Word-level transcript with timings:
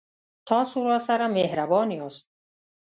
تاسو 0.47 0.77
راسره 0.89 1.27
مهربان 1.37 1.87
یاست 1.97 2.25